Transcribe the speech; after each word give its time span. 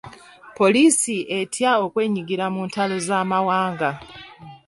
Poliisi 0.57 1.15
etya 1.39 1.71
okwenyigira 1.85 2.45
mu 2.53 2.61
ntalo 2.69 2.95
z'amawanga. 3.07 3.89